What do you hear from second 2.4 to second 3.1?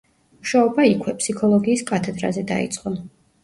დაიწყო.